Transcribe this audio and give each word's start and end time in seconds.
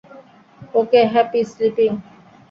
Okay, 0.73 1.01
happy 1.13 1.41
sleeping! 1.51 1.91